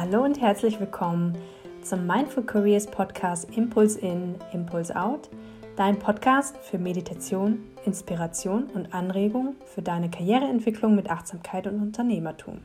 Hallo 0.00 0.22
und 0.22 0.40
herzlich 0.40 0.78
willkommen 0.78 1.36
zum 1.82 2.06
Mindful 2.06 2.44
Careers 2.44 2.86
Podcast 2.86 3.50
Impulse 3.56 3.98
In, 3.98 4.36
Impulse 4.52 4.94
Out, 4.94 5.28
dein 5.74 5.98
Podcast 5.98 6.56
für 6.58 6.78
Meditation, 6.78 7.64
Inspiration 7.84 8.66
und 8.74 8.94
Anregung 8.94 9.56
für 9.66 9.82
deine 9.82 10.08
Karriereentwicklung 10.08 10.94
mit 10.94 11.10
Achtsamkeit 11.10 11.66
und 11.66 11.82
Unternehmertum. 11.82 12.60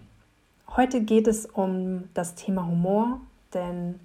Heute 0.78 1.02
geht 1.02 1.28
es 1.28 1.48
um 1.48 2.04
das 2.14 2.36
Thema 2.36 2.68
Humor, 2.68 3.20
denn 3.56 4.00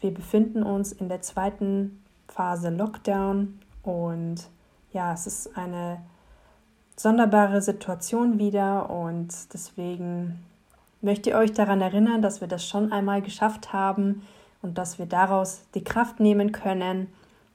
wir 0.00 0.12
befinden 0.12 0.62
uns 0.62 0.92
in 0.92 1.08
der 1.08 1.22
zweiten 1.22 2.04
Phase 2.28 2.68
Lockdown 2.68 3.60
und 3.82 4.50
ja, 4.92 5.14
es 5.14 5.26
ist 5.26 5.56
eine 5.56 6.02
sonderbare 6.96 7.62
Situation 7.62 8.38
wieder 8.38 8.90
und 8.90 9.54
deswegen 9.54 10.44
möchte 11.04 11.30
ich 11.30 11.36
euch 11.36 11.52
daran 11.52 11.80
erinnern, 11.80 12.22
dass 12.22 12.40
wir 12.40 12.48
das 12.48 12.66
schon 12.66 12.92
einmal 12.92 13.22
geschafft 13.22 13.72
haben 13.72 14.26
und 14.62 14.78
dass 14.78 14.98
wir 14.98 15.06
daraus 15.06 15.62
die 15.74 15.84
Kraft 15.84 16.18
nehmen 16.18 16.50
können 16.52 17.08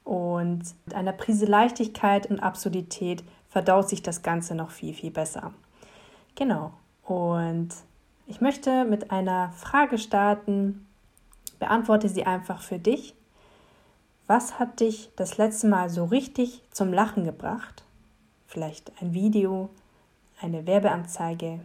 und 0.03 0.63
mit 0.85 0.95
einer 0.95 1.11
Prise 1.11 1.45
Leichtigkeit 1.45 2.27
und 2.27 2.39
Absurdität 2.39 3.23
verdaut 3.49 3.89
sich 3.89 4.01
das 4.01 4.21
Ganze 4.21 4.55
noch 4.55 4.71
viel, 4.71 4.93
viel 4.93 5.11
besser. 5.11 5.53
Genau. 6.35 6.71
Und 7.03 7.69
ich 8.27 8.41
möchte 8.41 8.85
mit 8.85 9.11
einer 9.11 9.51
Frage 9.51 9.97
starten. 9.97 10.87
Beantworte 11.59 12.07
sie 12.09 12.25
einfach 12.25 12.61
für 12.61 12.79
dich. 12.79 13.15
Was 14.27 14.59
hat 14.59 14.79
dich 14.79 15.09
das 15.15 15.37
letzte 15.37 15.67
Mal 15.67 15.89
so 15.89 16.05
richtig 16.05 16.63
zum 16.71 16.93
Lachen 16.93 17.23
gebracht? 17.23 17.83
Vielleicht 18.47 18.91
ein 19.01 19.13
Video, 19.13 19.69
eine 20.39 20.65
Werbeanzeige. 20.65 21.59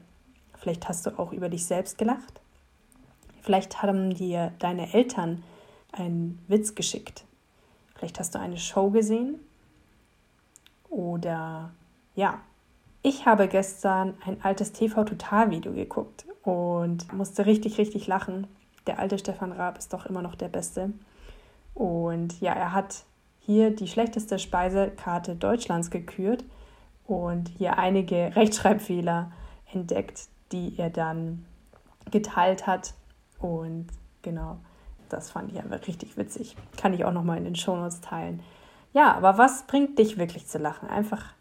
Vielleicht 0.64 0.88
hast 0.88 1.04
du 1.04 1.18
auch 1.18 1.30
über 1.34 1.50
dich 1.50 1.66
selbst 1.66 1.98
gelacht. 1.98 2.40
Vielleicht 3.42 3.82
haben 3.82 4.14
dir 4.14 4.54
deine 4.60 4.94
Eltern 4.94 5.44
einen 5.92 6.42
Witz 6.48 6.74
geschickt. 6.74 7.26
Vielleicht 7.94 8.18
hast 8.18 8.34
du 8.34 8.40
eine 8.40 8.56
Show 8.56 8.88
gesehen. 8.88 9.40
Oder 10.88 11.70
ja, 12.14 12.40
ich 13.02 13.26
habe 13.26 13.46
gestern 13.46 14.14
ein 14.24 14.42
altes 14.42 14.72
TV-Total-Video 14.72 15.74
geguckt 15.74 16.24
und 16.44 17.12
musste 17.12 17.44
richtig, 17.44 17.76
richtig 17.76 18.06
lachen. 18.06 18.46
Der 18.86 18.98
alte 18.98 19.18
Stefan 19.18 19.52
Raab 19.52 19.76
ist 19.76 19.92
doch 19.92 20.06
immer 20.06 20.22
noch 20.22 20.34
der 20.34 20.48
Beste. 20.48 20.94
Und 21.74 22.40
ja, 22.40 22.54
er 22.54 22.72
hat 22.72 23.04
hier 23.40 23.70
die 23.70 23.88
schlechteste 23.88 24.38
Speisekarte 24.38 25.36
Deutschlands 25.36 25.90
gekürt 25.90 26.42
und 27.06 27.50
hier 27.50 27.76
einige 27.76 28.32
Rechtschreibfehler 28.34 29.30
entdeckt, 29.70 30.28
die 30.52 30.78
er 30.78 30.90
dann 30.90 31.44
geteilt 32.10 32.66
hat. 32.66 32.94
Und 33.38 33.86
genau, 34.22 34.58
das 35.08 35.30
fand 35.30 35.52
ich 35.52 35.58
einfach 35.58 35.86
richtig 35.86 36.16
witzig. 36.16 36.56
Kann 36.76 36.94
ich 36.94 37.04
auch 37.04 37.12
nochmal 37.12 37.38
in 37.38 37.44
den 37.44 37.56
Shownotes 37.56 38.00
teilen. 38.00 38.42
Ja, 38.92 39.14
aber 39.14 39.38
was 39.38 39.66
bringt 39.66 39.98
dich 39.98 40.18
wirklich 40.18 40.46
zu 40.46 40.58
lachen? 40.58 40.88
Einfach 40.88 41.34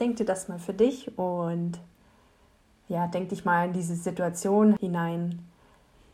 denk 0.00 0.16
dir 0.16 0.26
das 0.26 0.48
mal 0.48 0.58
für 0.58 0.74
dich 0.74 1.16
und 1.18 1.78
ja, 2.88 3.06
denk 3.06 3.30
dich 3.30 3.44
mal 3.44 3.66
in 3.66 3.72
diese 3.72 3.94
Situation 3.94 4.76
hinein. 4.78 5.46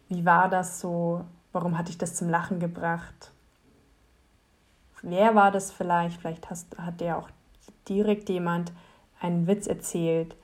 Wie 0.09 0.25
war 0.25 0.49
das 0.49 0.81
so? 0.81 1.25
Warum 1.53 1.79
hat 1.79 1.89
dich 1.89 1.99
das 1.99 2.15
zum 2.15 2.29
Lachen 2.29 2.61
gebracht? 2.61 3.33
Wer 5.03 5.35
war 5.35 5.51
das 5.51 5.73
vielleicht? 5.73 6.21
Vielleicht 6.21 6.51
hast, 6.51 6.79
hat 6.79 7.01
dir 7.01 7.17
auch 7.17 7.29
direkt 7.89 8.29
jemand 8.29 8.73
einen 9.21 9.47
Witz 9.47 9.67
erzählt? 9.67 10.37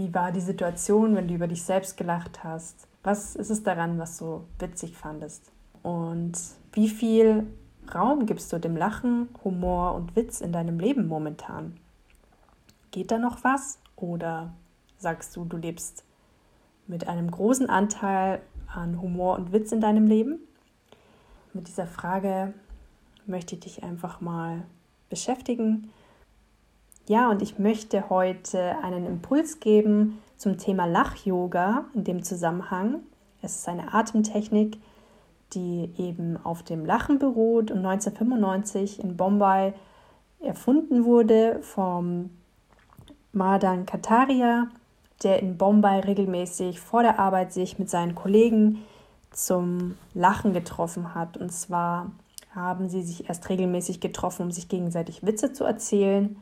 Wie 0.00 0.14
war 0.14 0.32
die 0.32 0.40
Situation, 0.40 1.14
wenn 1.14 1.28
du 1.28 1.34
über 1.34 1.46
dich 1.46 1.62
selbst 1.62 1.98
gelacht 1.98 2.42
hast? 2.42 2.88
Was 3.02 3.36
ist 3.36 3.50
es 3.50 3.62
daran, 3.62 3.98
was 3.98 4.16
du 4.16 4.46
witzig 4.58 4.96
fandest? 4.96 5.52
Und 5.82 6.32
wie 6.72 6.88
viel 6.88 7.46
Raum 7.94 8.24
gibst 8.24 8.50
du 8.50 8.58
dem 8.58 8.78
Lachen, 8.78 9.28
Humor 9.44 9.94
und 9.94 10.16
Witz 10.16 10.40
in 10.40 10.52
deinem 10.52 10.80
Leben 10.80 11.06
momentan? 11.06 11.76
Geht 12.92 13.10
da 13.10 13.18
noch 13.18 13.44
was? 13.44 13.78
Oder 13.94 14.54
sagst 14.96 15.36
du, 15.36 15.44
du 15.44 15.58
lebst 15.58 16.02
mit 16.86 17.06
einem 17.06 17.30
großen 17.30 17.68
Anteil 17.68 18.40
an 18.74 19.02
Humor 19.02 19.36
und 19.36 19.52
Witz 19.52 19.70
in 19.70 19.82
deinem 19.82 20.06
Leben? 20.06 20.38
Mit 21.52 21.68
dieser 21.68 21.86
Frage 21.86 22.54
möchte 23.26 23.54
ich 23.54 23.60
dich 23.60 23.82
einfach 23.82 24.22
mal 24.22 24.62
beschäftigen 25.10 25.90
ja, 27.10 27.28
und 27.28 27.42
ich 27.42 27.58
möchte 27.58 28.08
heute 28.08 28.76
einen 28.84 29.04
Impuls 29.04 29.58
geben 29.58 30.22
zum 30.36 30.58
Thema 30.58 30.86
Lach-Yoga 30.86 31.86
in 31.92 32.04
dem 32.04 32.22
Zusammenhang. 32.22 33.00
Es 33.42 33.56
ist 33.56 33.68
eine 33.68 33.92
Atemtechnik, 33.92 34.78
die 35.52 35.90
eben 35.98 36.36
auf 36.44 36.62
dem 36.62 36.86
Lachen 36.86 37.18
beruht 37.18 37.72
und 37.72 37.78
1995 37.84 39.02
in 39.02 39.16
Bombay 39.16 39.72
erfunden 40.38 41.04
wurde 41.04 41.58
vom 41.62 42.30
Madan 43.32 43.86
Kataria, 43.86 44.68
der 45.24 45.42
in 45.42 45.58
Bombay 45.58 45.98
regelmäßig 45.98 46.78
vor 46.78 47.02
der 47.02 47.18
Arbeit 47.18 47.52
sich 47.52 47.76
mit 47.80 47.90
seinen 47.90 48.14
Kollegen 48.14 48.84
zum 49.32 49.96
Lachen 50.14 50.52
getroffen 50.52 51.12
hat. 51.12 51.36
Und 51.38 51.50
zwar 51.50 52.12
haben 52.54 52.88
sie 52.88 53.02
sich 53.02 53.28
erst 53.28 53.48
regelmäßig 53.48 53.98
getroffen, 53.98 54.42
um 54.42 54.52
sich 54.52 54.68
gegenseitig 54.68 55.26
Witze 55.26 55.52
zu 55.52 55.64
erzählen 55.64 56.36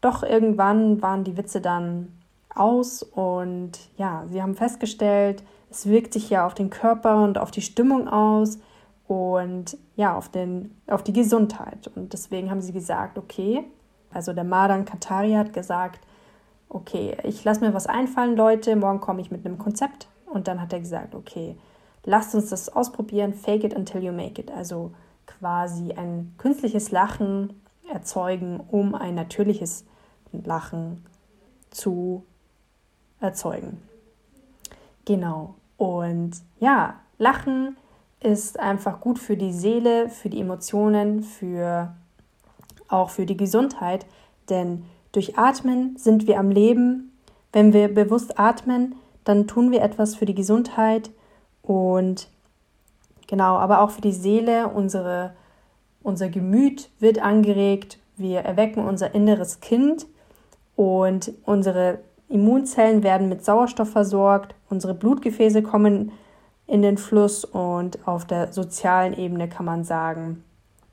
doch 0.00 0.22
irgendwann 0.22 1.02
waren 1.02 1.24
die 1.24 1.36
Witze 1.36 1.60
dann 1.60 2.12
aus 2.54 3.02
und 3.02 3.72
ja, 3.96 4.24
sie 4.28 4.42
haben 4.42 4.54
festgestellt, 4.54 5.42
es 5.70 5.86
wirkt 5.86 6.12
sich 6.12 6.30
ja 6.30 6.46
auf 6.46 6.54
den 6.54 6.70
Körper 6.70 7.22
und 7.22 7.38
auf 7.38 7.50
die 7.50 7.62
Stimmung 7.62 8.08
aus 8.08 8.58
und 9.08 9.76
ja, 9.94 10.16
auf, 10.16 10.28
den, 10.28 10.76
auf 10.86 11.02
die 11.02 11.12
Gesundheit. 11.12 11.90
Und 11.94 12.12
deswegen 12.12 12.50
haben 12.50 12.60
sie 12.60 12.72
gesagt, 12.72 13.18
okay, 13.18 13.64
also 14.12 14.32
der 14.32 14.44
Madan 14.44 14.84
Katari 14.84 15.32
hat 15.32 15.52
gesagt, 15.52 16.00
okay, 16.68 17.16
ich 17.22 17.44
lasse 17.44 17.60
mir 17.60 17.74
was 17.74 17.86
einfallen, 17.86 18.36
Leute, 18.36 18.74
morgen 18.76 19.00
komme 19.00 19.20
ich 19.20 19.30
mit 19.30 19.44
einem 19.44 19.58
Konzept. 19.58 20.08
Und 20.26 20.48
dann 20.48 20.60
hat 20.60 20.72
er 20.72 20.80
gesagt, 20.80 21.14
okay, 21.14 21.56
lasst 22.04 22.34
uns 22.34 22.50
das 22.50 22.68
ausprobieren, 22.68 23.34
fake 23.34 23.64
it 23.64 23.74
until 23.74 24.02
you 24.02 24.12
make 24.12 24.40
it. 24.40 24.50
Also 24.50 24.92
quasi 25.26 25.92
ein 25.92 26.34
künstliches 26.38 26.90
Lachen 26.90 27.60
erzeugen, 27.92 28.60
um 28.70 28.94
ein 28.94 29.14
natürliches 29.14 29.84
Lachen 30.32 31.04
zu 31.70 32.24
erzeugen. 33.20 33.82
Genau. 35.04 35.54
Und 35.76 36.32
ja, 36.58 36.96
Lachen 37.18 37.76
ist 38.20 38.58
einfach 38.58 39.00
gut 39.00 39.18
für 39.18 39.36
die 39.36 39.52
Seele, 39.52 40.08
für 40.08 40.28
die 40.28 40.40
Emotionen, 40.40 41.22
für 41.22 41.94
auch 42.88 43.10
für 43.10 43.26
die 43.26 43.36
Gesundheit, 43.36 44.06
denn 44.48 44.84
durch 45.12 45.38
Atmen 45.38 45.96
sind 45.96 46.26
wir 46.26 46.38
am 46.38 46.50
Leben. 46.50 47.12
Wenn 47.52 47.72
wir 47.72 47.92
bewusst 47.92 48.38
atmen, 48.38 48.94
dann 49.24 49.46
tun 49.46 49.70
wir 49.70 49.82
etwas 49.82 50.14
für 50.14 50.26
die 50.26 50.34
Gesundheit 50.34 51.10
und 51.62 52.28
genau, 53.26 53.56
aber 53.56 53.80
auch 53.80 53.90
für 53.90 54.02
die 54.02 54.12
Seele, 54.12 54.68
unsere, 54.68 55.34
unser 56.06 56.28
Gemüt 56.28 56.88
wird 57.00 57.20
angeregt, 57.20 57.98
wir 58.16 58.40
erwecken 58.40 58.86
unser 58.86 59.12
inneres 59.14 59.60
Kind 59.60 60.06
und 60.76 61.32
unsere 61.44 61.98
Immunzellen 62.28 63.02
werden 63.02 63.28
mit 63.28 63.44
Sauerstoff 63.44 63.90
versorgt, 63.90 64.54
unsere 64.70 64.94
Blutgefäße 64.94 65.62
kommen 65.62 66.12
in 66.68 66.82
den 66.82 66.96
Fluss 66.96 67.44
und 67.44 68.06
auf 68.06 68.24
der 68.24 68.52
sozialen 68.52 69.14
Ebene 69.14 69.48
kann 69.48 69.66
man 69.66 69.82
sagen, 69.82 70.44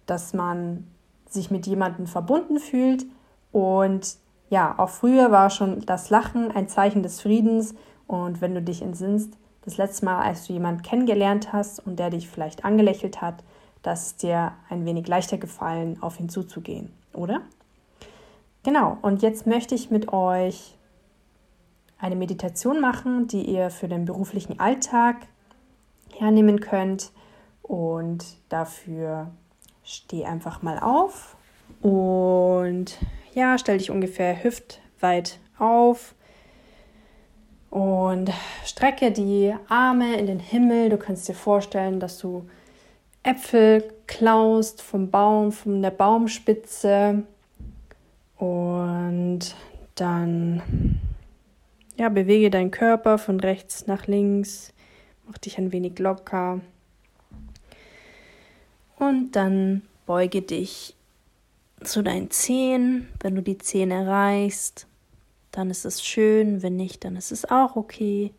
dass 0.07 0.33
man 0.33 0.87
sich 1.29 1.51
mit 1.51 1.67
jemandem 1.67 2.07
verbunden 2.07 2.57
fühlt 2.57 3.05
und 3.51 4.17
ja, 4.49 4.73
auch 4.77 4.89
früher 4.89 5.29
war 5.31 5.51
schon 5.51 5.81
das 5.85 6.09
Lachen 6.09 6.51
ein 6.51 6.67
Zeichen 6.67 7.03
des 7.03 7.21
Friedens 7.21 7.75
und 8.07 8.41
wenn 8.41 8.55
du 8.55 8.63
dich 8.63 8.81
entsinnst, 8.81 9.37
das 9.63 9.77
letzte 9.77 10.05
Mal, 10.05 10.23
als 10.23 10.47
du 10.47 10.53
jemanden 10.53 10.81
kennengelernt 10.81 11.53
hast 11.53 11.85
und 11.85 11.99
der 11.99 12.09
dich 12.09 12.27
vielleicht 12.27 12.65
angelächelt 12.65 13.21
hat, 13.21 13.43
dass 13.83 14.07
es 14.07 14.15
dir 14.15 14.53
ein 14.69 14.85
wenig 14.85 15.07
leichter 15.07 15.37
gefallen, 15.37 16.01
auf 16.01 16.19
ihn 16.19 16.29
zuzugehen, 16.29 16.91
oder? 17.13 17.41
Genau, 18.63 18.97
und 19.01 19.21
jetzt 19.21 19.45
möchte 19.45 19.75
ich 19.75 19.91
mit 19.91 20.11
euch 20.11 20.75
eine 21.99 22.15
Meditation 22.15 22.79
machen, 22.81 23.27
die 23.27 23.43
ihr 23.43 23.69
für 23.69 23.87
den 23.87 24.05
beruflichen 24.05 24.59
Alltag 24.59 25.27
hernehmen 26.17 26.59
könnt. 26.59 27.11
Und 27.61 28.25
dafür 28.49 29.31
steh 29.83 30.25
einfach 30.25 30.61
mal 30.61 30.79
auf 30.79 31.35
und 31.81 32.97
ja, 33.33 33.57
stell 33.57 33.77
dich 33.77 33.89
ungefähr 33.89 34.43
hüftweit 34.43 35.39
auf 35.57 36.13
und 37.69 38.31
strecke 38.65 39.11
die 39.11 39.53
Arme 39.67 40.17
in 40.17 40.27
den 40.27 40.39
Himmel. 40.39 40.89
Du 40.89 40.97
kannst 40.97 41.27
dir 41.27 41.33
vorstellen, 41.33 41.99
dass 41.99 42.17
du 42.17 42.47
Äpfel 43.23 43.93
klaust 44.05 44.81
vom 44.81 45.09
Baum, 45.09 45.51
von 45.51 45.81
der 45.81 45.91
Baumspitze 45.91 47.23
und 48.37 49.55
dann 49.95 50.99
ja, 51.95 52.09
bewege 52.09 52.49
deinen 52.49 52.71
Körper 52.71 53.17
von 53.17 53.39
rechts 53.39 53.87
nach 53.87 54.07
links. 54.07 54.73
mach 55.25 55.37
dich 55.37 55.57
ein 55.57 55.71
wenig 55.71 55.99
locker. 55.99 56.59
Und 58.97 59.31
dann 59.31 59.83
beuge 60.05 60.41
dich 60.41 60.95
zu 61.83 62.03
deinen 62.03 62.31
Zehen. 62.31 63.07
Wenn 63.21 63.35
du 63.35 63.41
die 63.41 63.57
Zehen 63.57 63.91
erreichst, 63.91 64.87
dann 65.51 65.69
ist 65.69 65.85
es 65.85 66.03
schön. 66.03 66.61
Wenn 66.61 66.75
nicht, 66.75 67.03
dann 67.05 67.15
ist 67.15 67.31
es 67.31 67.45
auch 67.45 67.75
okay. 67.75 68.33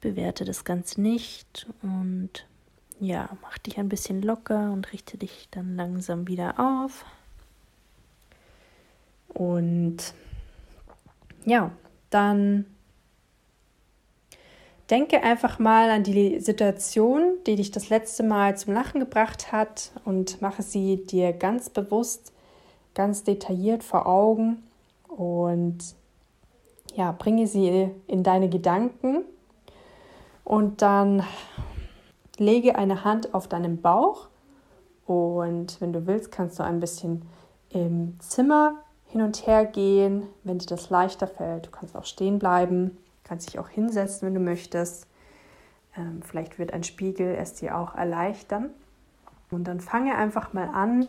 Bewerte 0.00 0.44
das 0.44 0.64
Ganze 0.64 1.00
nicht 1.00 1.66
und 1.82 2.46
ja, 3.00 3.28
mach 3.42 3.58
dich 3.58 3.78
ein 3.78 3.88
bisschen 3.88 4.22
locker 4.22 4.72
und 4.72 4.92
richte 4.92 5.18
dich 5.18 5.48
dann 5.50 5.76
langsam 5.76 6.28
wieder 6.28 6.58
auf. 6.58 7.04
Und 9.28 10.14
ja, 11.44 11.72
dann 12.10 12.66
denke 14.90 15.22
einfach 15.22 15.58
mal 15.58 15.90
an 15.90 16.02
die 16.04 16.40
Situation, 16.40 17.38
die 17.46 17.56
dich 17.56 17.70
das 17.70 17.88
letzte 17.88 18.22
Mal 18.22 18.56
zum 18.56 18.74
Lachen 18.74 19.00
gebracht 19.00 19.50
hat 19.50 19.90
und 20.04 20.40
mache 20.40 20.62
sie 20.62 21.04
dir 21.06 21.32
ganz 21.32 21.70
bewusst, 21.70 22.32
ganz 22.94 23.24
detailliert 23.24 23.82
vor 23.82 24.06
Augen 24.06 24.62
und 25.08 25.78
ja, 26.94 27.12
bringe 27.12 27.46
sie 27.46 27.90
in 28.06 28.22
deine 28.22 28.48
Gedanken 28.48 29.24
und 30.44 30.82
dann 30.82 31.24
lege 32.38 32.76
eine 32.76 33.04
Hand 33.04 33.34
auf 33.34 33.48
deinen 33.48 33.80
Bauch 33.80 34.28
und 35.06 35.80
wenn 35.80 35.92
du 35.92 36.06
willst, 36.06 36.32
kannst 36.32 36.58
du 36.58 36.62
ein 36.62 36.80
bisschen 36.80 37.22
im 37.70 38.18
Zimmer 38.20 38.76
hin 39.06 39.22
und 39.22 39.46
her 39.46 39.64
gehen, 39.66 40.26
wenn 40.44 40.58
dir 40.58 40.66
das 40.66 40.90
leichter 40.90 41.26
fällt. 41.26 41.66
Du 41.66 41.70
kannst 41.70 41.96
auch 41.96 42.04
stehen 42.04 42.38
bleiben, 42.38 42.96
kannst 43.22 43.48
dich 43.48 43.58
auch 43.58 43.68
hinsetzen, 43.68 44.26
wenn 44.26 44.34
du 44.34 44.40
möchtest. 44.40 45.06
Ähm, 45.96 46.20
vielleicht 46.22 46.58
wird 46.58 46.72
ein 46.72 46.84
Spiegel 46.84 47.34
es 47.34 47.54
dir 47.54 47.76
auch 47.76 47.94
erleichtern. 47.94 48.70
Und 49.50 49.68
dann 49.68 49.80
fange 49.80 50.16
einfach 50.16 50.52
mal 50.52 50.68
an, 50.72 51.06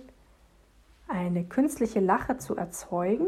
eine 1.07 1.43
künstliche 1.43 1.99
Lache 1.99 2.37
zu 2.37 2.55
erzeugen. 2.55 3.27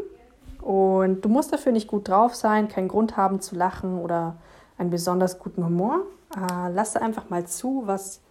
Und 0.62 1.22
du 1.22 1.30
musst 1.30 1.54
dafür 1.54 1.72
nicht 1.72 1.88
gut 1.88 2.10
drauf 2.10 2.36
sein, 2.36 2.68
keinen 2.68 2.88
Grund 2.88 3.18
haben 3.18 3.40
zu 3.40 3.56
lachen 3.56 4.00
oder 4.00 4.36
einen 4.78 4.90
besonders 4.90 5.40
guten 5.40 5.64
Humor. 5.64 6.02
Äh, 6.36 6.72
lasse 6.72 7.02
einfach 7.02 7.30
mal 7.30 7.46
zu, 7.48 7.84
was 7.86 8.22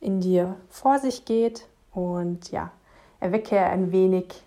in 0.00 0.20
dir 0.20 0.56
vor 0.68 0.98
sich 0.98 1.24
geht 1.24 1.68
und 1.92 2.50
ja, 2.50 2.72
erwecke 3.20 3.58
ein 3.58 3.92
wenig 3.92 4.42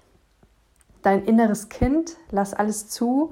dein 1.02 1.24
inneres 1.24 1.70
Kind, 1.70 2.18
lass 2.32 2.54
alles 2.54 2.90
zu 2.90 3.32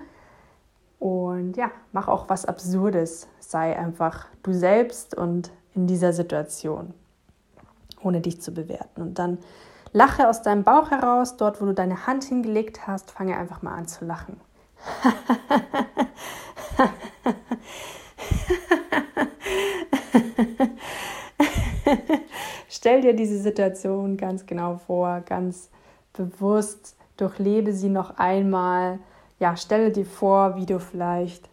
und 1.00 1.58
ja, 1.58 1.72
mach 1.92 2.08
auch 2.08 2.30
was 2.30 2.46
Absurdes. 2.46 3.28
Sei 3.40 3.78
einfach 3.78 4.28
du 4.44 4.54
selbst 4.54 5.18
und 5.18 5.52
in 5.74 5.88
dieser 5.88 6.14
Situation, 6.14 6.94
ohne 8.02 8.22
dich 8.22 8.42
zu 8.42 8.54
bewerten. 8.54 9.02
Und 9.02 9.20
dann 9.20 9.40
lache 9.92 10.30
aus 10.30 10.44
deinem 10.44 10.64
Bauch 10.64 10.92
heraus, 10.92 11.36
dort 11.36 11.62
wo 11.62 11.66
du 11.66 11.74
deine 11.74 12.08
Hand 12.08 12.24
hingelegt 12.24 12.88
hast, 12.88 13.12
fange 13.12 13.36
einfach 13.36 13.62
mal 13.64 13.74
an 13.74 13.88
zu 13.88 14.06
lachen. 14.06 14.40
Stell 22.69 23.01
dir 23.01 23.13
diese 23.13 23.39
Situation 23.39 24.15
ganz 24.18 24.45
genau 24.45 24.80
vor, 24.86 25.21
ganz 25.21 25.71
bewusst, 26.13 26.95
durchlebe 27.18 27.74
sie 27.74 27.89
noch 27.89 28.18
einmal. 28.18 29.00
Ja, 29.39 29.57
stelle 29.57 29.92
dir 29.92 30.06
vor, 30.06 30.56
wie 30.56 30.65
du 30.65 30.80
vielleicht 30.80 31.50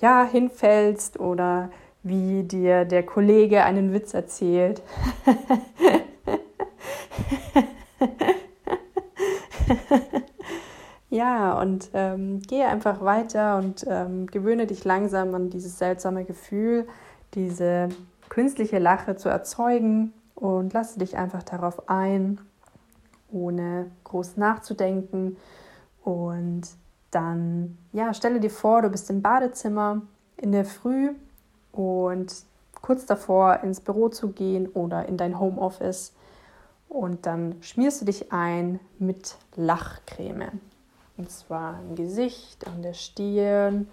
ja 0.00 0.24
hinfällst 0.24 1.20
oder 1.20 1.70
wie 2.02 2.42
dir 2.44 2.84
der 2.84 3.04
Kollege 3.04 3.64
einen 3.64 3.92
Witz 3.92 4.14
erzählt. 4.14 4.80
ja, 11.10 11.60
und 11.60 11.90
ähm, 11.92 12.40
gehe 12.42 12.66
einfach 12.66 13.02
weiter 13.02 13.58
und 13.58 13.84
ähm, 13.88 14.26
gewöhne 14.26 14.66
dich 14.66 14.84
langsam 14.84 15.32
an 15.34 15.50
dieses 15.50 15.78
seltsame 15.78 16.24
Gefühl, 16.24 16.88
diese 17.34 17.88
künstliche 18.28 18.78
Lache 18.78 19.16
zu 19.16 19.28
erzeugen 19.28 20.12
und 20.34 20.72
lasse 20.72 20.98
dich 20.98 21.16
einfach 21.16 21.42
darauf 21.42 21.88
ein, 21.88 22.40
ohne 23.30 23.90
groß 24.04 24.36
nachzudenken. 24.36 25.36
Und 26.04 26.62
dann, 27.10 27.78
ja, 27.92 28.14
stelle 28.14 28.40
dir 28.40 28.50
vor, 28.50 28.82
du 28.82 28.90
bist 28.90 29.10
im 29.10 29.22
Badezimmer 29.22 30.02
in 30.36 30.52
der 30.52 30.64
Früh 30.64 31.14
und 31.72 32.34
kurz 32.80 33.06
davor 33.06 33.60
ins 33.62 33.80
Büro 33.80 34.08
zu 34.08 34.28
gehen 34.30 34.68
oder 34.68 35.06
in 35.06 35.16
dein 35.16 35.38
Homeoffice. 35.38 36.12
Und 36.88 37.26
dann 37.26 37.56
schmierst 37.60 38.00
du 38.00 38.04
dich 38.06 38.32
ein 38.32 38.80
mit 38.98 39.36
Lachcreme. 39.56 40.60
Und 41.16 41.30
zwar 41.30 41.80
im 41.82 41.96
Gesicht, 41.96 42.66
an 42.66 42.82
der 42.82 42.94
Stirn 42.94 43.88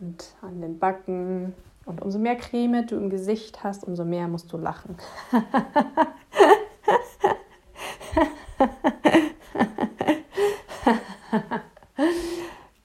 und 0.00 0.34
an 0.40 0.60
den 0.60 0.78
Backen 0.78 1.54
und 1.88 2.02
umso 2.02 2.18
mehr 2.18 2.36
Creme 2.36 2.86
du 2.86 2.96
im 2.96 3.08
Gesicht 3.08 3.64
hast, 3.64 3.82
umso 3.84 4.04
mehr 4.04 4.28
musst 4.28 4.52
du 4.52 4.58
lachen. 4.58 4.94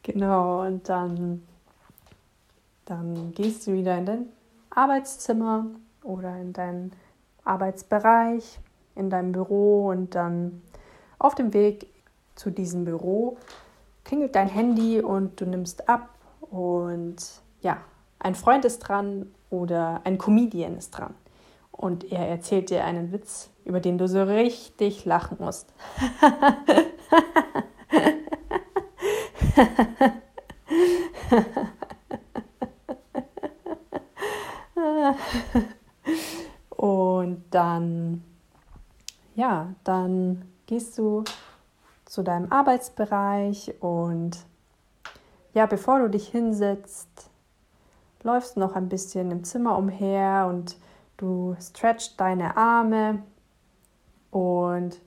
genau, 0.03 0.65
und 0.65 0.87
dann, 0.87 1.43
dann 2.85 3.33
gehst 3.33 3.67
du 3.67 3.73
wieder 3.73 3.97
in 3.97 4.05
dein 4.05 4.29
Arbeitszimmer 4.69 5.65
oder 6.01 6.37
in 6.37 6.53
deinen 6.53 6.93
Arbeitsbereich, 7.43 8.57
in 8.95 9.09
deinem 9.09 9.33
Büro 9.33 9.89
und 9.89 10.15
dann 10.15 10.61
auf 11.19 11.35
dem 11.35 11.53
Weg 11.53 11.89
zu 12.35 12.51
diesem 12.51 12.85
Büro 12.85 13.35
klingelt 14.05 14.33
dein 14.35 14.47
Handy 14.47 15.01
und 15.01 15.41
du 15.41 15.45
nimmst 15.45 15.89
ab 15.89 16.07
und 16.39 17.17
ja, 17.61 17.81
ein 18.23 18.35
Freund 18.35 18.65
ist 18.65 18.79
dran 18.79 19.31
oder 19.49 20.01
ein 20.03 20.17
Comedian 20.17 20.77
ist 20.77 20.91
dran. 20.91 21.13
Und 21.71 22.11
er 22.11 22.27
erzählt 22.27 22.69
dir 22.69 22.85
einen 22.85 23.11
Witz, 23.11 23.49
über 23.65 23.79
den 23.79 23.97
du 23.97 24.07
so 24.07 24.23
richtig 24.23 25.05
lachen 25.05 25.37
musst. 25.39 25.73
Und 36.69 37.43
dann, 37.51 38.23
ja, 39.35 39.73
dann 39.83 40.45
gehst 40.65 40.97
du 40.97 41.23
zu 42.05 42.23
deinem 42.23 42.51
Arbeitsbereich 42.51 43.73
und 43.79 44.37
ja, 45.53 45.65
bevor 45.65 45.99
du 45.99 46.09
dich 46.09 46.27
hinsetzt, 46.27 47.29
läufst 48.23 48.57
noch 48.57 48.75
ein 48.75 48.89
bisschen 48.89 49.31
im 49.31 49.43
Zimmer 49.43 49.77
umher 49.77 50.47
und 50.49 50.77
du 51.17 51.55
stretchst 51.61 52.19
deine 52.19 52.57
Arme 52.57 53.23
und 54.31 54.99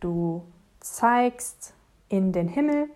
du 0.00 0.44
zeigst 0.80 1.74
in 2.08 2.32
den 2.32 2.48
Himmel 2.48 2.88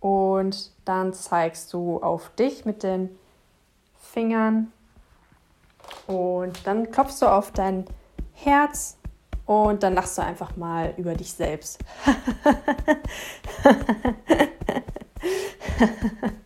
und 0.00 0.72
dann 0.84 1.12
zeigst 1.12 1.72
du 1.72 2.02
auf 2.02 2.30
dich 2.30 2.64
mit 2.64 2.82
den 2.82 3.16
Fingern 4.00 4.72
und 6.06 6.66
dann 6.66 6.90
klopfst 6.90 7.20
du 7.20 7.26
auf 7.26 7.52
dein 7.52 7.84
Herz 8.32 8.96
und 9.46 9.82
dann 9.82 9.94
lachst 9.94 10.18
du 10.18 10.22
einfach 10.22 10.56
mal 10.56 10.94
über 10.96 11.14
dich 11.14 11.32
selbst. 11.32 11.78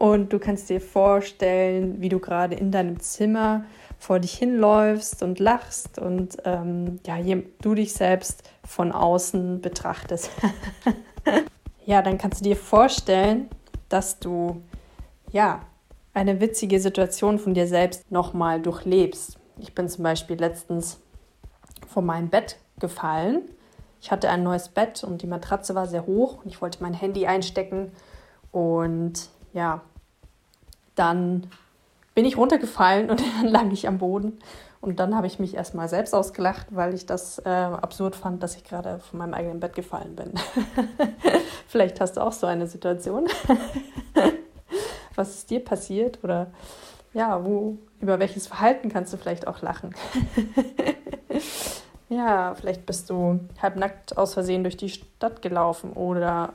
Und 0.00 0.32
du 0.32 0.38
kannst 0.38 0.70
dir 0.70 0.80
vorstellen, 0.80 2.00
wie 2.00 2.08
du 2.08 2.20
gerade 2.20 2.54
in 2.54 2.70
deinem 2.70 3.00
Zimmer 3.00 3.66
vor 3.98 4.18
dich 4.18 4.32
hinläufst 4.32 5.22
und 5.22 5.38
lachst 5.38 5.98
und 5.98 6.38
ähm, 6.46 7.00
ja, 7.04 7.18
du 7.60 7.74
dich 7.74 7.92
selbst 7.92 8.42
von 8.64 8.92
außen 8.92 9.60
betrachtest. 9.60 10.30
ja, 11.84 12.00
dann 12.00 12.16
kannst 12.16 12.40
du 12.40 12.44
dir 12.44 12.56
vorstellen, 12.56 13.50
dass 13.90 14.18
du 14.18 14.62
ja 15.32 15.60
eine 16.14 16.40
witzige 16.40 16.80
Situation 16.80 17.38
von 17.38 17.52
dir 17.52 17.66
selbst 17.66 18.10
nochmal 18.10 18.62
durchlebst. 18.62 19.38
Ich 19.58 19.74
bin 19.74 19.86
zum 19.86 20.02
Beispiel 20.02 20.38
letztens 20.38 20.98
von 21.88 22.06
meinem 22.06 22.30
Bett 22.30 22.56
gefallen. 22.78 23.42
Ich 24.00 24.10
hatte 24.10 24.30
ein 24.30 24.44
neues 24.44 24.70
Bett 24.70 25.04
und 25.04 25.20
die 25.20 25.26
Matratze 25.26 25.74
war 25.74 25.86
sehr 25.86 26.06
hoch 26.06 26.42
und 26.42 26.46
ich 26.46 26.62
wollte 26.62 26.82
mein 26.82 26.94
Handy 26.94 27.26
einstecken 27.26 27.92
und 28.50 29.28
ja, 29.52 29.82
dann 30.94 31.46
bin 32.14 32.24
ich 32.24 32.36
runtergefallen 32.36 33.10
und 33.10 33.22
dann 33.38 33.46
lag 33.46 33.66
ich 33.72 33.88
am 33.88 33.98
Boden. 33.98 34.38
Und 34.80 34.98
dann 34.98 35.14
habe 35.14 35.26
ich 35.26 35.38
mich 35.38 35.54
erstmal 35.54 35.88
selbst 35.88 36.14
ausgelacht, 36.14 36.68
weil 36.70 36.94
ich 36.94 37.04
das 37.04 37.38
äh, 37.40 37.48
absurd 37.48 38.16
fand, 38.16 38.42
dass 38.42 38.56
ich 38.56 38.64
gerade 38.64 38.98
von 38.98 39.18
meinem 39.18 39.34
eigenen 39.34 39.60
Bett 39.60 39.74
gefallen 39.74 40.16
bin. 40.16 40.32
Vielleicht 41.68 42.00
hast 42.00 42.16
du 42.16 42.22
auch 42.22 42.32
so 42.32 42.46
eine 42.46 42.66
Situation. 42.66 43.28
Was 45.14 45.34
ist 45.34 45.50
dir 45.50 45.62
passiert? 45.62 46.18
Oder 46.22 46.46
ja, 47.12 47.44
wo 47.44 47.76
über 48.00 48.18
welches 48.18 48.46
Verhalten 48.46 48.88
kannst 48.88 49.12
du 49.12 49.16
vielleicht 49.16 49.46
auch 49.46 49.60
lachen? 49.60 49.94
ja, 52.08 52.54
vielleicht 52.54 52.86
bist 52.86 53.10
du 53.10 53.40
halbnackt 53.60 54.16
aus 54.16 54.34
Versehen 54.34 54.62
durch 54.62 54.76
die 54.76 54.88
Stadt 54.88 55.42
gelaufen 55.42 55.92
oder, 55.92 56.54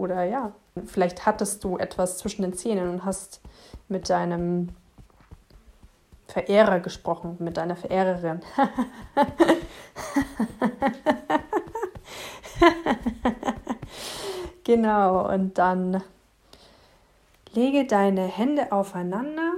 oder 0.00 0.24
ja, 0.24 0.52
vielleicht 0.86 1.26
hattest 1.26 1.62
du 1.62 1.76
etwas 1.76 2.16
zwischen 2.18 2.42
den 2.42 2.54
Zähnen 2.54 2.88
und 2.88 3.04
hast 3.04 3.40
mit 3.88 4.08
deinem 4.08 4.70
Verehrer 6.26 6.80
gesprochen, 6.80 7.36
mit 7.38 7.56
deiner 7.56 7.76
Verehrerin. 7.76 8.40
genau, 14.64 15.28
und 15.32 15.58
dann 15.58 16.02
lege 17.52 17.84
deine 17.86 18.22
Hände 18.22 18.72
aufeinander 18.72 19.52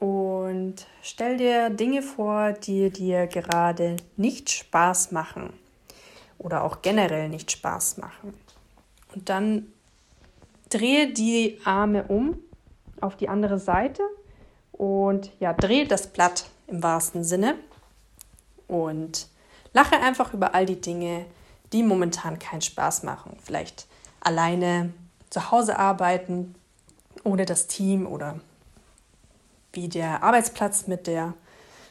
und 0.00 0.86
stell 1.02 1.36
dir 1.38 1.70
Dinge 1.70 2.02
vor, 2.02 2.52
die 2.52 2.90
dir 2.90 3.26
gerade 3.26 3.96
nicht 4.16 4.50
Spaß 4.50 5.12
machen 5.12 5.52
oder 6.38 6.64
auch 6.64 6.82
generell 6.82 7.28
nicht 7.28 7.50
Spaß 7.50 7.98
machen. 7.98 8.34
Und 9.18 9.28
dann 9.28 9.66
drehe 10.68 11.12
die 11.12 11.58
Arme 11.64 12.04
um 12.04 12.38
auf 13.00 13.16
die 13.16 13.28
andere 13.28 13.58
Seite 13.58 14.00
und 14.70 15.32
ja, 15.40 15.52
drehe 15.52 15.88
das 15.88 16.06
Blatt 16.06 16.46
im 16.68 16.84
wahrsten 16.84 17.24
Sinne 17.24 17.56
und 18.68 19.26
lache 19.72 19.96
einfach 19.98 20.34
über 20.34 20.54
all 20.54 20.66
die 20.66 20.80
Dinge, 20.80 21.26
die 21.72 21.82
momentan 21.82 22.38
keinen 22.38 22.60
Spaß 22.60 23.02
machen. 23.02 23.36
Vielleicht 23.42 23.88
alleine 24.20 24.92
zu 25.30 25.50
Hause 25.50 25.80
arbeiten, 25.80 26.54
ohne 27.24 27.44
das 27.44 27.66
Team 27.66 28.06
oder 28.06 28.38
wie 29.72 29.88
der 29.88 30.22
Arbeitsplatz 30.22 30.86
mit, 30.86 31.08
der, 31.08 31.34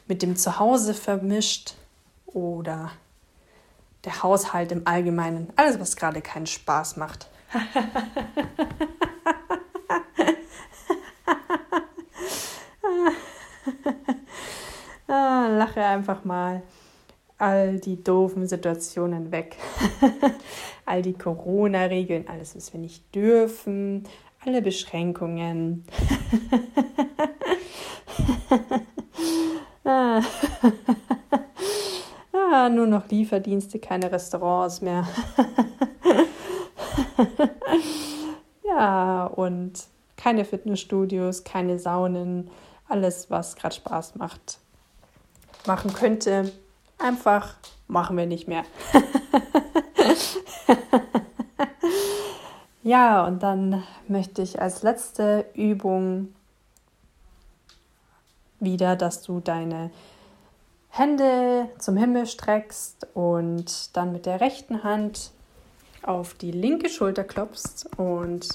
mit 0.06 0.22
dem 0.22 0.34
Zuhause 0.34 0.94
vermischt 0.94 1.74
oder 2.24 2.90
der 4.04 4.22
Haushalt 4.22 4.72
im 4.72 4.86
Allgemeinen. 4.86 5.52
Alles, 5.56 5.80
was 5.80 5.96
gerade 5.96 6.20
keinen 6.20 6.46
Spaß 6.46 6.96
macht. 6.96 7.28
ah, 15.08 15.48
lache 15.48 15.84
einfach 15.84 16.24
mal 16.24 16.62
all 17.38 17.78
die 17.78 18.02
doofen 18.02 18.46
Situationen 18.46 19.32
weg. 19.32 19.56
all 20.84 21.02
die 21.02 21.14
Corona-Regeln, 21.14 22.26
alles, 22.28 22.56
was 22.56 22.72
wir 22.72 22.80
nicht 22.80 23.14
dürfen, 23.14 24.04
alle 24.44 24.60
Beschränkungen. 24.60 25.84
ah. 29.84 30.20
Ah, 32.68 32.74
nur 32.74 32.86
noch 32.86 33.08
Lieferdienste, 33.08 33.78
keine 33.78 34.12
Restaurants 34.12 34.80
mehr. 34.80 35.06
ja, 38.64 39.26
und 39.26 39.84
keine 40.16 40.44
Fitnessstudios, 40.44 41.44
keine 41.44 41.78
Saunen, 41.78 42.50
alles, 42.88 43.30
was 43.30 43.56
gerade 43.56 43.74
Spaß 43.74 44.16
macht, 44.16 44.58
machen 45.66 45.92
könnte, 45.92 46.52
einfach 46.98 47.54
machen 47.86 48.16
wir 48.16 48.26
nicht 48.26 48.48
mehr. 48.48 48.64
ja, 52.82 53.26
und 53.26 53.42
dann 53.42 53.82
möchte 54.08 54.42
ich 54.42 54.60
als 54.60 54.82
letzte 54.82 55.46
Übung 55.54 56.34
wieder, 58.60 58.96
dass 58.96 59.22
du 59.22 59.40
deine 59.40 59.90
Hände 60.88 61.68
zum 61.78 61.96
Himmel 61.96 62.26
streckst 62.26 63.06
und 63.14 63.96
dann 63.96 64.12
mit 64.12 64.26
der 64.26 64.40
rechten 64.40 64.82
Hand 64.82 65.30
auf 66.02 66.34
die 66.34 66.50
linke 66.50 66.88
Schulter 66.88 67.24
klopfst 67.24 67.88
und 67.96 68.48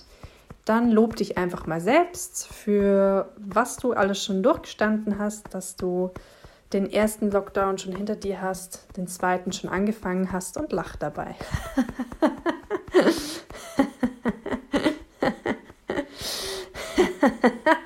dann 0.65 0.91
lob 0.91 1.15
dich 1.15 1.37
einfach 1.37 1.67
mal 1.67 1.81
selbst 1.81 2.47
für 2.47 3.31
was 3.37 3.77
du 3.77 3.93
alles 3.93 4.23
schon 4.23 4.43
durchgestanden 4.43 5.19
hast, 5.19 5.53
dass 5.53 5.75
du 5.75 6.11
den 6.71 6.91
ersten 6.91 7.29
Lockdown 7.29 7.77
schon 7.77 7.95
hinter 7.95 8.15
dir 8.15 8.41
hast, 8.41 8.87
den 8.97 9.07
zweiten 9.07 9.51
schon 9.51 9.69
angefangen 9.69 10.31
hast 10.31 10.57
und 10.57 10.71
lach 10.71 10.95
dabei. 10.95 11.35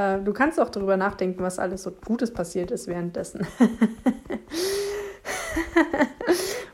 äh, 0.00 0.22
du 0.22 0.32
kannst 0.32 0.60
auch 0.60 0.70
darüber 0.70 0.96
nachdenken, 0.96 1.42
was 1.42 1.58
alles 1.58 1.82
so 1.82 1.90
Gutes 1.90 2.32
passiert 2.32 2.70
ist 2.70 2.86
währenddessen. 2.86 3.46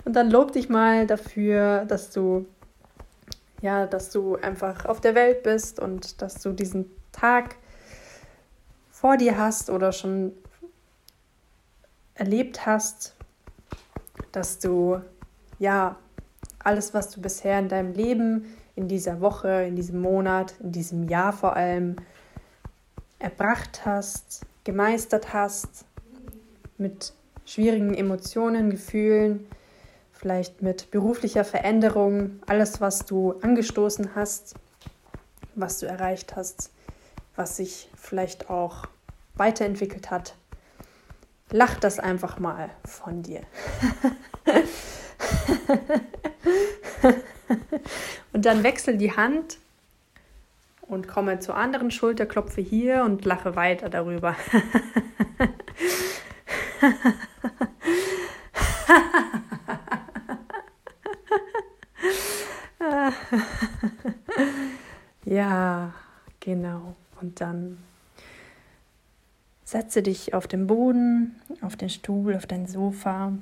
und 0.04 0.14
dann 0.14 0.30
lob 0.30 0.52
dich 0.52 0.68
mal 0.68 1.06
dafür, 1.06 1.86
dass 1.86 2.10
du 2.10 2.46
ja, 3.62 3.86
dass 3.86 4.10
du 4.10 4.36
einfach 4.36 4.84
auf 4.84 5.00
der 5.00 5.14
Welt 5.14 5.42
bist 5.42 5.80
und 5.80 6.20
dass 6.22 6.42
du 6.42 6.52
diesen 6.52 6.90
Tag 7.10 7.56
vor 8.90 9.16
dir 9.16 9.38
hast 9.38 9.70
oder 9.70 9.92
schon 9.92 10.32
erlebt 12.14 12.66
hast, 12.66 13.14
dass 14.32 14.58
du 14.58 15.00
ja 15.58 15.96
alles, 16.58 16.94
was 16.94 17.10
du 17.10 17.20
bisher 17.20 17.58
in 17.58 17.68
deinem 17.68 17.92
Leben, 17.92 18.56
in 18.74 18.88
dieser 18.88 19.20
Woche, 19.20 19.64
in 19.64 19.76
diesem 19.76 20.00
Monat, 20.00 20.54
in 20.60 20.72
diesem 20.72 21.08
Jahr 21.08 21.32
vor 21.32 21.56
allem 21.56 21.96
erbracht 23.18 23.84
hast, 23.84 24.42
gemeistert 24.64 25.32
hast, 25.32 25.84
mit 26.78 27.12
schwierigen 27.44 27.94
Emotionen, 27.94 28.70
Gefühlen, 28.70 29.46
vielleicht 30.12 30.62
mit 30.62 30.90
beruflicher 30.90 31.44
Veränderung, 31.44 32.40
alles, 32.46 32.80
was 32.80 33.06
du 33.06 33.32
angestoßen 33.40 34.14
hast, 34.14 34.54
was 35.54 35.78
du 35.78 35.86
erreicht 35.86 36.36
hast, 36.36 36.70
was 37.36 37.56
sich 37.56 37.88
vielleicht 37.96 38.50
auch 38.50 38.86
weiterentwickelt 39.34 40.10
hat, 40.10 40.34
Lach 41.50 41.76
das 41.76 42.00
einfach 42.00 42.40
mal 42.40 42.70
von 42.84 43.22
dir. 43.22 43.42
und 48.32 48.44
dann 48.44 48.64
wechsel 48.64 48.96
die 48.98 49.12
Hand 49.12 49.58
und 50.88 51.08
komme 51.08 51.38
zur 51.40 51.56
anderen 51.56 51.90
Schulter, 51.90 52.26
klopfe 52.26 52.60
hier 52.60 53.02
und 53.04 53.24
lache 53.24 53.56
weiter 53.56 53.88
darüber. 53.88 54.36
ja, 65.24 65.94
genau. 66.40 66.94
Und 67.20 67.40
dann 67.40 67.78
Setze 69.66 70.00
dich 70.00 70.32
auf 70.32 70.46
den 70.46 70.68
Boden, 70.68 71.34
auf 71.60 71.74
den 71.74 71.90
Stuhl, 71.90 72.36
auf 72.36 72.46
dein 72.46 72.68
Sofa, 72.68 73.32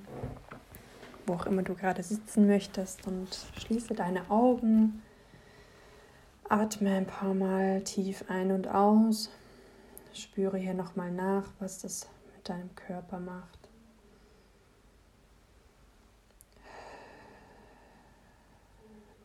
wo 1.27 1.35
auch 1.35 1.45
immer 1.45 1.63
du 1.63 1.75
gerade 1.75 2.03
sitzen 2.03 2.47
möchtest 2.47 3.07
und 3.07 3.29
schließe 3.59 3.93
deine 3.93 4.31
Augen. 4.31 5.03
Atme 6.49 6.91
ein 6.91 7.07
paar 7.07 7.35
Mal 7.35 7.83
tief 7.85 8.25
ein 8.29 8.53
und 8.53 8.69
aus. 8.69 9.31
Spüre 10.13 10.59
hier 10.59 10.75
nochmal 10.75 11.11
nach, 11.11 11.45
was 11.59 11.81
das 11.81 12.07
mit 12.37 12.49
deinem 12.49 12.75
Körper 12.77 13.19
macht. 13.19 13.59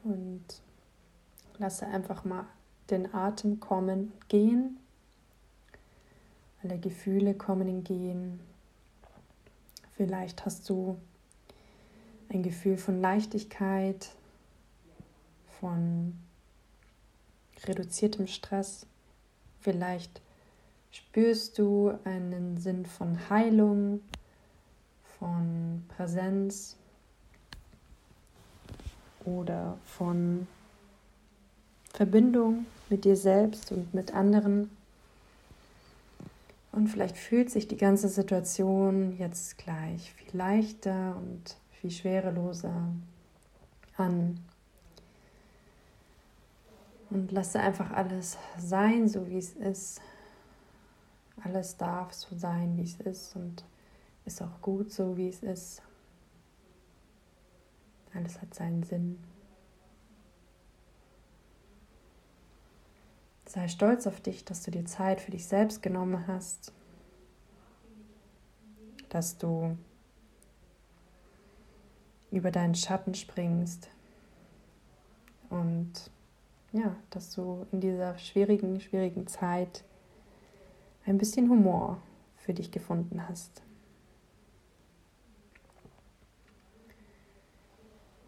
Und 0.04 0.46
lasse 1.58 1.86
einfach 1.88 2.24
mal 2.24 2.46
den 2.90 3.14
Atem 3.14 3.60
kommen 3.60 4.14
und 4.14 4.30
gehen. 4.30 4.78
Alle 6.64 6.80
Gefühle 6.80 7.36
kommen 7.36 7.70
und 7.70 7.84
gehen. 7.84 8.40
Vielleicht 9.92 10.46
hast 10.46 10.70
du 10.70 10.98
ein 12.30 12.44
Gefühl 12.44 12.78
von 12.78 13.02
Leichtigkeit, 13.02 14.10
von 15.60 16.18
reduziertem 17.68 18.28
Stress. 18.28 18.86
Vielleicht 19.60 20.22
spürst 20.92 21.58
du 21.60 21.94
einen 22.04 22.58
Sinn 22.58 22.86
von 22.86 23.30
Heilung, 23.30 24.02
von 25.20 25.84
Präsenz 25.96 26.78
oder 29.26 29.78
von 29.86 30.48
Verbindung 31.94 32.66
mit 32.90 33.06
dir 33.06 33.18
selbst 33.18 33.72
und 33.72 33.94
mit 33.94 34.14
anderen. 34.14 34.70
Und 36.72 36.88
vielleicht 36.88 37.18
fühlt 37.18 37.50
sich 37.50 37.68
die 37.68 37.78
ganze 37.78 38.08
Situation 38.08 39.18
jetzt 39.18 39.58
gleich 39.58 40.14
viel 40.14 40.38
leichter 40.38 41.18
und 41.18 41.58
viel 41.72 41.92
schwereloser 41.92 42.94
an. 43.98 44.40
Und 47.10 47.32
lasse 47.32 47.60
einfach 47.60 47.92
alles 47.92 48.38
sein, 48.58 49.08
so 49.08 49.28
wie 49.28 49.38
es 49.38 49.54
ist. 49.54 50.02
Alles 51.44 51.78
darf 51.78 52.14
so 52.14 52.38
sein, 52.38 52.78
wie 52.78 52.84
es 52.84 53.00
ist 53.00 53.36
und 53.36 53.64
ist 54.26 54.42
auch 54.42 54.62
gut 54.62 54.92
so, 54.92 55.18
wie 55.18 55.30
es 55.30 55.42
ist. 55.42 55.82
Alles 58.14 58.42
hat 58.42 58.54
seinen 58.54 58.84
Sinn. 58.84 59.20
Sei 63.46 63.68
stolz 63.68 64.06
auf 64.06 64.22
dich, 64.22 64.46
dass 64.46 64.62
du 64.62 64.70
dir 64.70 64.86
Zeit 64.86 65.22
für 65.22 65.32
dich 65.32 65.48
selbst 65.48 65.82
genommen 65.82 66.28
hast, 66.28 66.72
dass 69.10 69.40
du 69.40 69.76
über 72.30 72.52
deinen 72.52 72.76
Schatten 72.76 73.16
springst 73.16 73.90
und 75.50 76.12
ja, 76.72 76.96
dass 77.10 77.34
du 77.34 77.66
in 77.72 77.82
dieser 77.82 78.18
schwierigen, 78.18 78.80
schwierigen 78.80 79.28
Zeit 79.28 79.84
ein 81.06 81.18
bisschen 81.18 81.50
Humor 81.50 81.98
für 82.38 82.54
dich 82.54 82.72
gefunden 82.72 83.28
hast. 83.28 83.62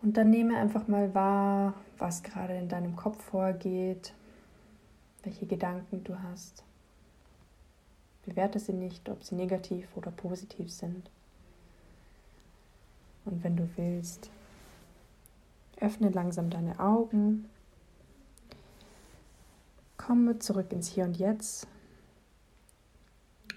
Und 0.01 0.17
dann 0.17 0.31
nehme 0.31 0.57
einfach 0.57 0.87
mal 0.87 1.13
wahr, 1.13 1.75
was 1.99 2.23
gerade 2.23 2.57
in 2.57 2.67
deinem 2.67 2.95
Kopf 2.95 3.23
vorgeht, 3.23 4.13
welche 5.23 5.45
Gedanken 5.45 6.03
du 6.03 6.21
hast. 6.23 6.63
Bewerte 8.25 8.59
sie 8.59 8.73
nicht, 8.73 9.09
ob 9.09 9.23
sie 9.23 9.35
negativ 9.35 9.87
oder 9.95 10.09
positiv 10.09 10.71
sind. 10.71 11.09
Und 13.25 13.43
wenn 13.43 13.55
du 13.55 13.69
willst, 13.75 14.31
öffne 15.79 16.09
langsam 16.09 16.49
deine 16.49 16.79
Augen, 16.79 17.45
komme 20.05 20.39
zurück 20.39 20.71
ins 20.71 20.87
Hier 20.87 21.05
und 21.05 21.17
Jetzt 21.17 21.67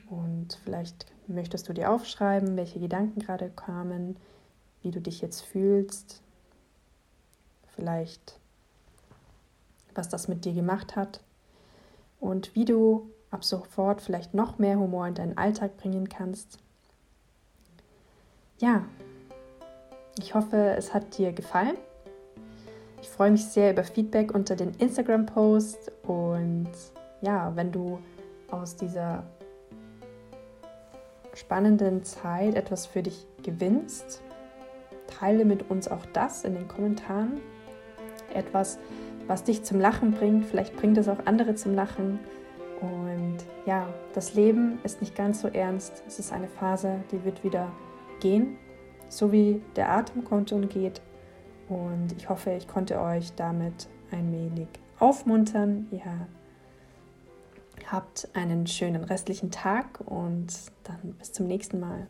und 0.08 0.58
vielleicht 0.64 1.06
möchtest 1.26 1.68
du 1.68 1.72
dir 1.72 1.90
aufschreiben, 1.90 2.56
welche 2.56 2.78
Gedanken 2.78 3.20
gerade 3.20 3.50
kamen, 3.50 4.16
wie 4.82 4.90
du 4.90 5.00
dich 5.00 5.20
jetzt 5.20 5.42
fühlst, 5.42 6.22
vielleicht 7.74 8.38
was 9.94 10.08
das 10.08 10.28
mit 10.28 10.44
dir 10.44 10.52
gemacht 10.52 10.96
hat 10.96 11.20
und 12.20 12.54
wie 12.54 12.64
du 12.64 13.10
ab 13.30 13.44
sofort 13.44 14.00
vielleicht 14.00 14.34
noch 14.34 14.58
mehr 14.58 14.78
Humor 14.78 15.06
in 15.06 15.14
deinen 15.14 15.38
Alltag 15.38 15.76
bringen 15.76 16.08
kannst. 16.08 16.58
Ja, 18.58 18.84
ich 20.18 20.34
hoffe, 20.34 20.74
es 20.76 20.94
hat 20.94 21.16
dir 21.18 21.32
gefallen. 21.32 21.76
Ich 23.04 23.10
freue 23.10 23.32
mich 23.32 23.44
sehr 23.44 23.72
über 23.72 23.84
Feedback 23.84 24.34
unter 24.34 24.56
den 24.56 24.70
Instagram-Post 24.78 25.92
und 26.04 26.70
ja, 27.20 27.52
wenn 27.54 27.70
du 27.70 27.98
aus 28.50 28.76
dieser 28.76 29.24
spannenden 31.34 32.02
Zeit 32.02 32.54
etwas 32.54 32.86
für 32.86 33.02
dich 33.02 33.26
gewinnst, 33.42 34.22
teile 35.06 35.44
mit 35.44 35.68
uns 35.70 35.86
auch 35.86 36.06
das 36.14 36.44
in 36.44 36.54
den 36.54 36.66
Kommentaren. 36.66 37.42
Etwas, 38.32 38.78
was 39.26 39.44
dich 39.44 39.64
zum 39.64 39.80
Lachen 39.80 40.12
bringt, 40.12 40.46
vielleicht 40.46 40.74
bringt 40.74 40.96
es 40.96 41.06
auch 41.06 41.26
andere 41.26 41.54
zum 41.56 41.74
Lachen. 41.74 42.18
Und 42.80 43.36
ja, 43.66 43.86
das 44.14 44.32
Leben 44.32 44.78
ist 44.82 45.02
nicht 45.02 45.14
ganz 45.14 45.42
so 45.42 45.48
ernst. 45.48 46.02
Es 46.06 46.18
ist 46.18 46.32
eine 46.32 46.48
Phase, 46.48 47.04
die 47.12 47.22
wird 47.22 47.44
wieder 47.44 47.70
gehen 48.20 48.56
so 49.08 49.32
wie 49.32 49.62
der 49.76 49.90
Atem 49.90 50.24
kommt 50.24 50.52
und 50.52 50.68
geht. 50.68 51.00
Und 51.68 52.12
ich 52.16 52.28
hoffe, 52.28 52.52
ich 52.52 52.68
konnte 52.68 53.00
euch 53.00 53.34
damit 53.34 53.88
ein 54.10 54.32
wenig 54.32 54.68
aufmuntern. 54.98 55.86
Ihr 55.90 56.26
habt 57.90 58.28
einen 58.34 58.66
schönen 58.66 59.04
restlichen 59.04 59.50
Tag 59.50 60.00
und 60.04 60.46
dann 60.84 61.14
bis 61.18 61.32
zum 61.32 61.46
nächsten 61.46 61.80
Mal. 61.80 62.06